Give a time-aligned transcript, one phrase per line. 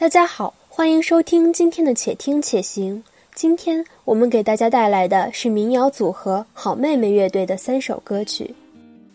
[0.00, 3.02] 大家好，欢迎收听今天的《且听且行》。
[3.34, 8.54] 今天我们给大家带来的是民谣组合好妹妹乐队的三首歌曲。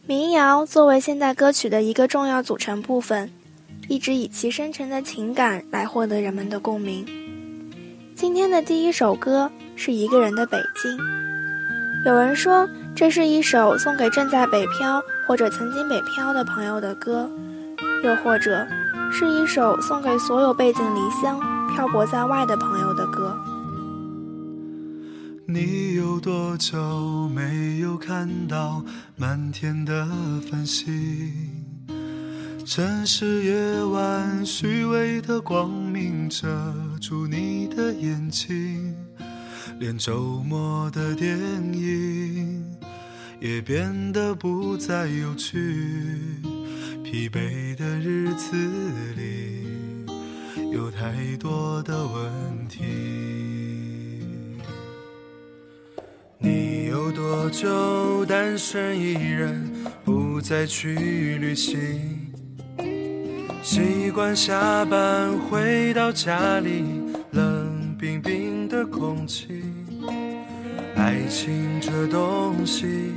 [0.06, 3.32] 民谣作为现代歌曲的一个重要组成部分，
[3.88, 7.06] 一直以其深沉的情感来获得人们的共鸣。
[8.14, 10.98] 今天的第一首歌是一个人的北京。
[12.06, 17.32] 有人说，这是一首送给正在北漂或者曾经北漂的朋友的歌，
[18.04, 18.68] 又或者。
[19.16, 21.40] 是一首送给所有背井离乡、
[21.76, 23.38] 漂泊在外的朋友的歌。
[25.46, 28.84] 你有多久没有看到
[29.16, 30.08] 满天的
[30.50, 31.32] 繁星？
[32.66, 36.48] 城市夜晚虚伪的光明遮
[37.00, 38.96] 住你的眼睛，
[39.80, 41.38] 连周末的电
[41.72, 42.66] 影
[43.40, 45.60] 也变得不再有趣。
[47.04, 48.56] 疲惫的日子
[49.16, 49.66] 里，
[50.72, 52.82] 有太多的问题。
[56.40, 59.72] 你有多久单身一人，
[60.04, 60.96] 不再去
[61.40, 62.02] 旅行？
[63.62, 66.84] 习惯下班回到家里，
[67.32, 69.64] 冷冰冰的空气。
[70.96, 73.12] 爱情这东西。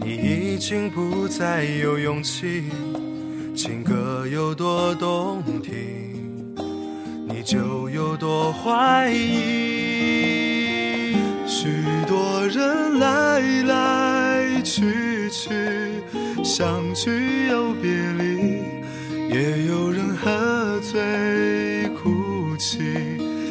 [0.00, 2.64] 你已经不再有勇气，
[3.54, 5.72] 情歌有多动听，
[7.28, 11.14] 你就有多怀疑。
[11.46, 11.68] 许
[12.08, 15.50] 多人来来去去，
[16.42, 18.64] 相聚又别离，
[19.32, 22.80] 也有人喝醉哭泣，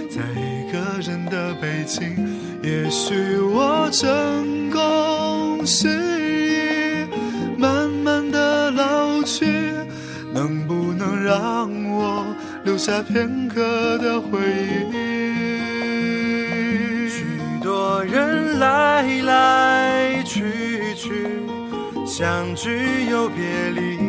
[0.10, 2.14] 在一个人的北京。
[2.62, 6.13] 也许我成功是。
[12.74, 13.62] 留下片刻
[14.00, 14.40] 的回
[14.92, 14.98] 忆。
[17.08, 17.24] 许
[17.62, 21.28] 多人来来去去，
[22.04, 24.00] 相聚又别离，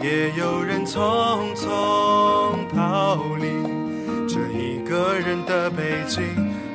[0.00, 1.66] 也有人匆匆
[2.74, 3.48] 逃离。
[4.26, 6.24] 这一个人的北京，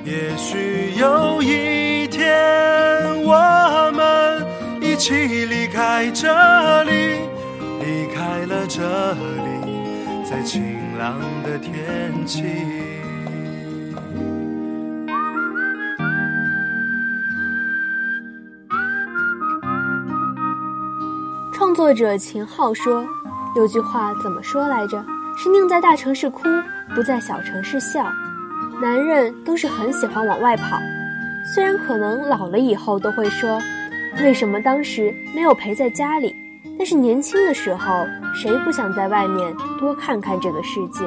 [0.05, 4.45] 也许有一天我们
[4.79, 5.15] 一起
[5.47, 6.91] 离开这里，
[7.81, 8.83] 离开了这
[9.13, 9.58] 里。
[10.39, 12.45] 在晴朗的天气。
[21.53, 23.05] 创作者秦昊说
[23.57, 25.05] ：“有句话怎么说来着？
[25.35, 26.47] 是宁在大城市哭，
[26.95, 28.09] 不在小城市笑。
[28.81, 30.79] 男人都是很喜欢往外跑，
[31.53, 33.59] 虽然可能老了以后都会说，
[34.21, 36.33] 为什么当时没有陪在家里？”
[36.79, 41.03] 但是年轻的时候，谁不想在外面多看看这个世界？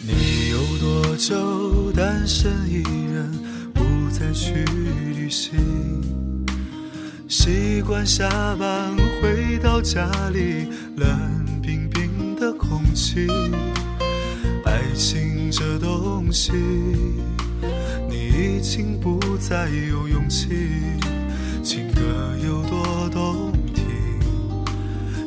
[0.00, 2.80] 你有多久单身一
[3.12, 3.30] 人，
[3.74, 4.64] 不再去
[5.14, 5.60] 旅行？
[7.28, 11.06] 习惯下班回到家里，冷
[11.60, 13.28] 冰冰的空气。
[14.64, 16.50] 爱情这东西，
[18.08, 20.48] 你已经不再有勇气。
[21.64, 22.02] 情歌
[22.44, 23.82] 有多动听，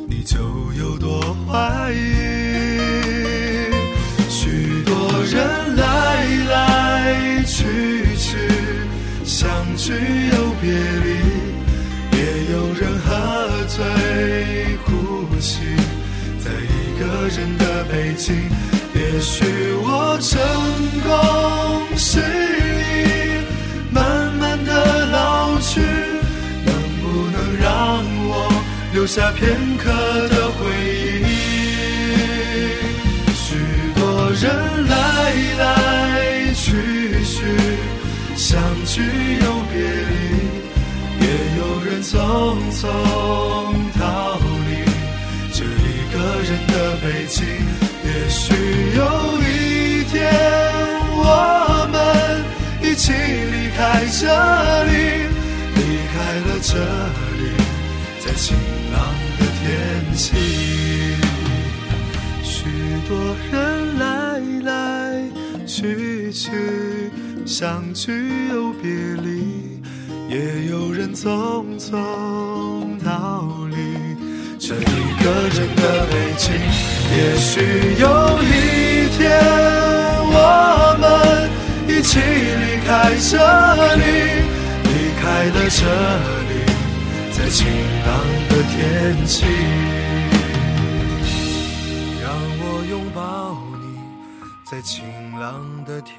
[0.08, 0.38] 你就
[0.78, 1.96] 有多怀疑。
[4.30, 4.94] 许多
[5.24, 7.64] 人来来去
[8.16, 8.38] 去，
[9.24, 11.08] 相聚又别离，
[12.16, 12.18] 也
[12.52, 13.08] 有人喝
[13.66, 13.84] 醉
[14.86, 14.90] 哭
[15.40, 15.58] 泣，
[16.38, 18.48] 在一个人的北京。
[18.94, 19.44] 也许
[19.82, 20.38] 我成
[21.02, 21.08] 功
[21.96, 22.20] 失
[29.08, 29.90] 下片刻
[30.28, 30.68] 的回
[31.22, 31.26] 忆，
[33.34, 33.56] 许
[33.96, 34.92] 多人来
[35.58, 36.66] 来去
[37.24, 37.36] 去，
[38.36, 39.00] 相聚
[39.40, 40.12] 又别离，
[41.22, 41.26] 也
[41.56, 42.12] 有人匆
[42.70, 42.84] 匆
[43.98, 44.04] 逃
[44.68, 44.70] 离。
[45.54, 45.66] 这一
[46.12, 47.38] 个人的北京，
[48.04, 48.52] 也许
[48.94, 49.00] 有
[49.40, 50.12] 一天
[51.16, 51.24] 我
[51.90, 51.96] 们
[52.82, 54.22] 一起离开这
[54.84, 54.92] 里，
[55.76, 55.78] 离
[56.12, 56.14] 开
[56.46, 57.27] 了这里，
[60.18, 60.34] 天气，
[62.42, 62.64] 许
[63.08, 63.16] 多
[63.52, 65.22] 人来来
[65.64, 66.50] 去去，
[67.46, 68.10] 相聚
[68.52, 68.90] 又别
[69.22, 69.80] 离，
[70.28, 73.76] 也有人匆匆逃离。
[74.58, 76.52] 这一个人的北京，
[77.16, 79.30] 也许有一天
[80.32, 81.48] 我们
[81.86, 83.38] 一起离开这
[83.94, 84.02] 里，
[84.82, 84.88] 离
[85.20, 86.58] 开了这里。
[87.30, 87.68] 在晴
[88.04, 88.08] 朗
[88.48, 89.44] 的天气。
[94.70, 96.14] 在晴朗的天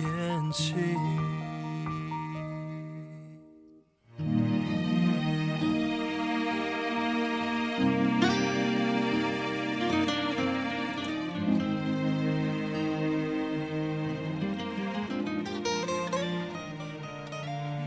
[0.52, 0.74] 气。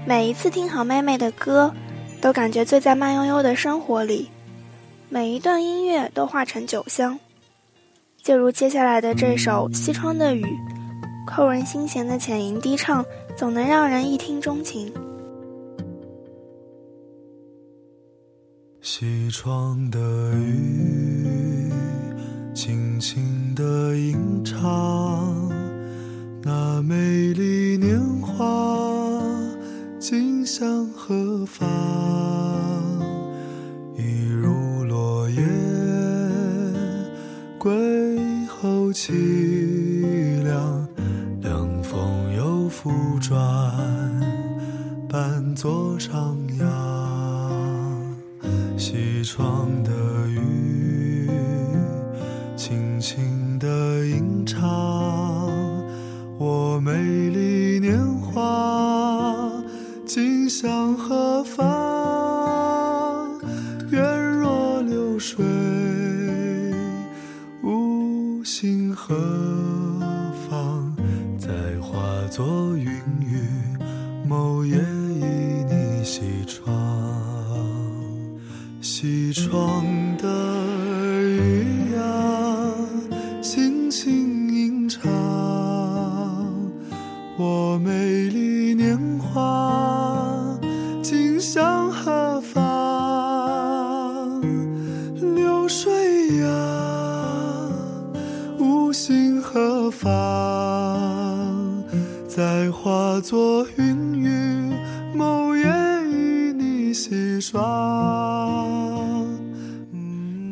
[0.06, 1.74] 每一次听好妹妹的歌，
[2.20, 4.30] 都感觉醉在慢悠悠的生活里，
[5.08, 7.18] 每一段音乐都化成酒香。
[8.22, 10.44] 就如接下来的这首《西窗的雨》，
[11.26, 13.04] 扣人心弦的浅吟低唱，
[13.36, 14.92] 总能让人一听钟情。
[18.80, 19.98] 西窗的
[20.36, 21.72] 雨，
[22.54, 25.50] 轻轻地吟唱，
[26.44, 29.20] 那美丽年华。
[29.98, 32.21] 今向何方？
[48.82, 49.93] 起床的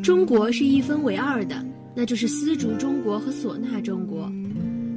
[0.03, 1.55] 中国是一分为二的，
[1.95, 4.31] 那就是丝竹中国和唢呐中国。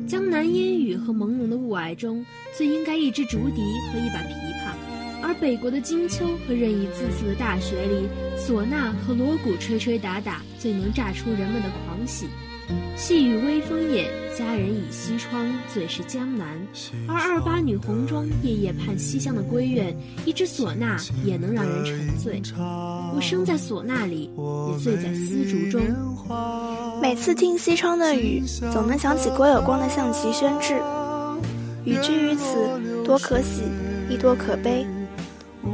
[0.06, 2.24] 江南烟雨和朦胧的雾霭中，
[2.56, 4.74] 最应该一支竹笛和一把琵琶。
[5.22, 8.06] 而北国的金秋和任意恣肆的大雪里，
[8.38, 12.26] 唢呐和锣鼓吹吹打打，最能炸出人们的狂喜。
[12.96, 16.46] 细雨微风夜，佳人倚西窗，最是江南。
[17.06, 19.94] 而二八女红妆，夜夜盼西厢的闺怨，
[20.24, 22.40] 一支唢呐也能让人沉醉。
[23.14, 24.30] 我生在唢呐里，
[24.70, 25.82] 也醉在丝竹中。
[27.02, 30.74] 每次听西窗的雨，总能想起郭有光的《象棋宣志》。
[31.84, 33.62] 语居于此，多可喜，
[34.08, 34.86] 亦多可悲。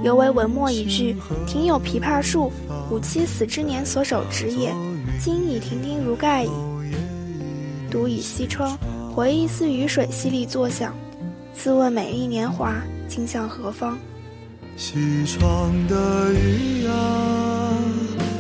[0.03, 1.15] 犹为文末一句
[1.47, 2.51] ：“庭有枇杷树，
[2.91, 4.73] 吾妻死之年所手植也，
[5.21, 6.51] 今已亭亭如盖矣。”
[7.91, 8.79] 独倚西窗，
[9.15, 10.95] 回忆似雨水淅沥作响。
[11.53, 13.99] 自问美丽年华，今向何方？
[14.77, 17.73] 西窗的雨啊，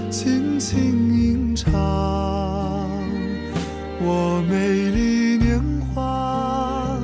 [0.08, 1.72] 轻轻吟唱，
[4.00, 5.60] 我美丽年
[5.92, 6.96] 华，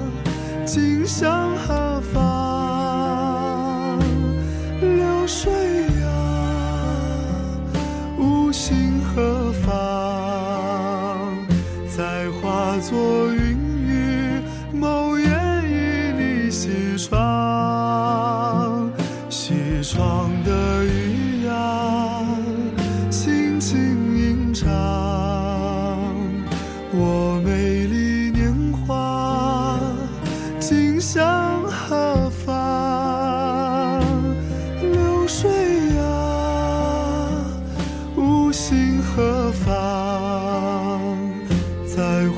[0.65, 1.46] 今向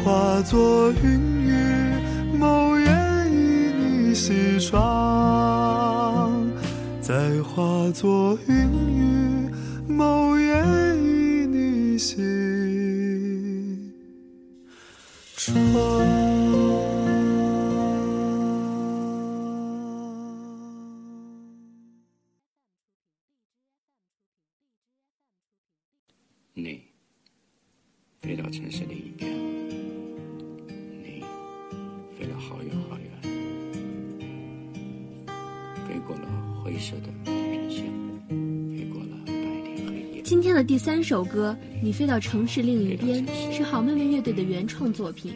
[0.09, 1.53] 化作云雨，
[2.39, 2.87] 某夜
[3.31, 6.51] 与你西窗。
[6.99, 8.57] 再化作云
[8.89, 9.53] 雨，
[9.87, 10.55] 某夜
[10.97, 12.17] 与你西
[15.37, 15.55] 窗。
[26.55, 26.81] 你
[28.23, 29.48] 飞到城市另一边，
[32.39, 33.11] 好远好远，
[35.89, 36.23] 飞过了
[36.63, 37.85] 灰色的人线，
[38.29, 40.23] 飞过了白天黑夜。
[40.23, 45.33] 今天的第三首歌《你飞到城市另一边》是好妹妹乐队的原创作品。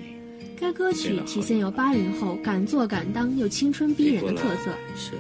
[0.61, 4.71] 该歌曲体现有八零后敢做敢当又青春逼人的特色。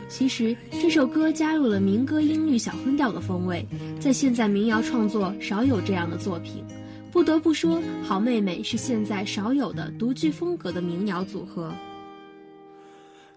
[0.08, 3.66] 其实这首歌加入了民歌音律小哼调的风味，
[3.98, 6.64] 在现在民谣创作少有这样的作品。
[7.12, 11.70] 不得不说，好妹妹是现在少有的独具风格的民谣组合。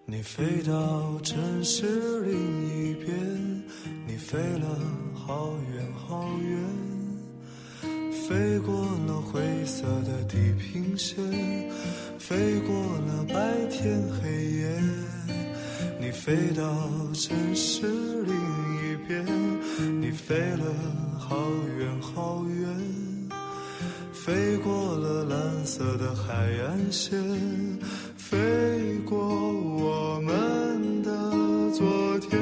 [0.06, 2.32] 你飞到城市另
[2.70, 3.64] 一边，
[4.08, 4.80] 你飞了
[5.14, 6.58] 好远好远，
[8.12, 8.74] 飞过
[9.08, 11.18] 了灰色的地平线，
[12.18, 14.80] 飞过了白天黑夜。
[16.00, 16.64] 你飞到
[17.14, 17.88] 城市
[18.24, 19.26] 另一边，
[20.00, 20.64] 你飞了
[21.20, 21.36] 好
[21.78, 22.45] 远好远，
[24.26, 26.34] 飞过了蓝色的海
[26.66, 27.16] 岸线，
[28.18, 28.36] 飞
[29.06, 31.12] 过我们的
[31.72, 32.42] 昨天。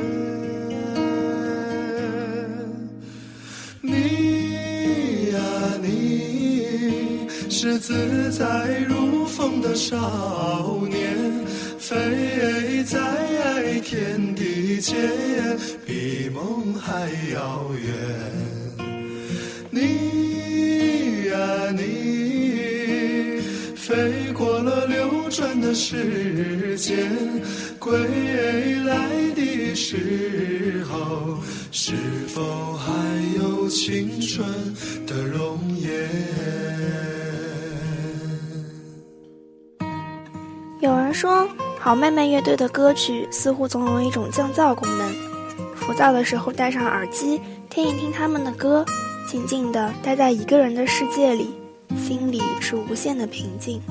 [3.82, 5.42] 你呀
[5.82, 11.46] 你，是自在如风的少年，
[11.78, 14.96] 飞在天地间，
[15.86, 18.63] 比梦还遥远。
[23.94, 26.98] 飞过了流转的时间，
[27.78, 27.94] 归
[28.84, 28.96] 来
[29.36, 31.38] 的时候，
[31.72, 31.94] 是
[32.28, 32.92] 否还
[33.38, 34.44] 有青春
[35.06, 36.10] 的容颜？
[40.82, 41.48] 有人说，
[41.80, 45.14] 好妹妹乐队的歌曲似乎总有一种降噪功能。
[45.76, 48.84] 浮躁的时候戴上耳机，听一听他们的歌，
[49.28, 51.54] 静静的待在一个人的世界里，
[51.98, 53.82] 心里是无限的平静。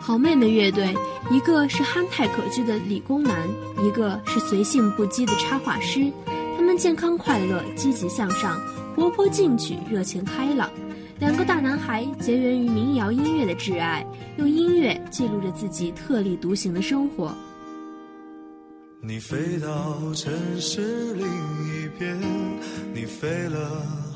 [0.00, 0.94] 好妹妹乐队，
[1.30, 3.48] 一个是憨态可掬的理工男，
[3.84, 6.10] 一个是随性不羁的插画师。
[6.56, 8.60] 他们健康快乐、积极向上、
[8.94, 10.68] 活泼进取、热情开朗。
[11.18, 14.04] 两个大男孩结缘于民谣音乐的挚爱，
[14.36, 17.34] 用音乐记录着自己特立独行的生活。
[19.02, 22.18] 你飞到城市另一边，
[22.92, 23.82] 你飞了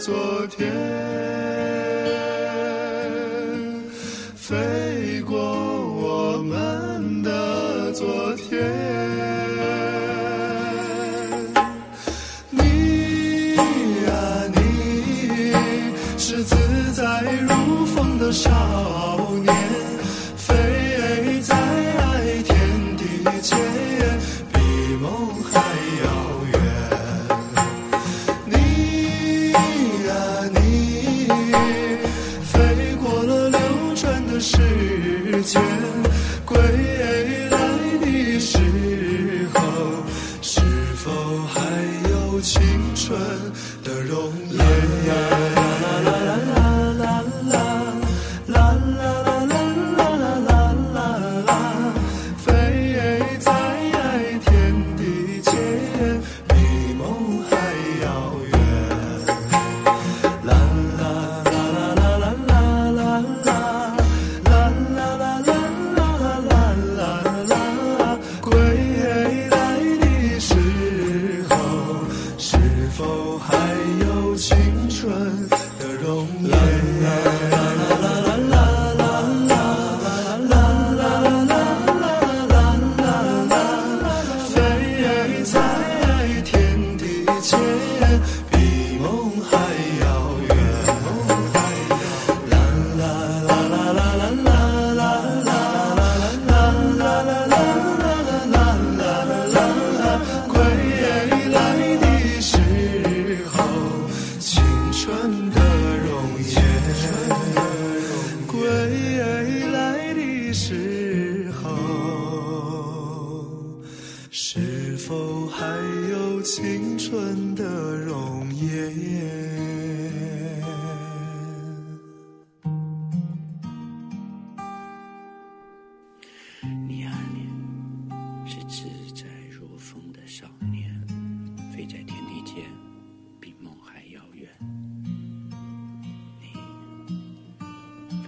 [0.00, 1.09] 昨天，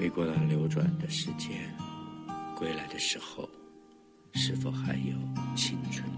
[0.03, 1.73] 飞过了流转的时间
[2.57, 3.49] 归来的时候
[4.35, 5.15] 是否还有
[5.55, 6.12] 青春？